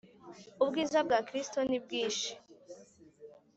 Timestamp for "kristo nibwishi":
1.27-2.31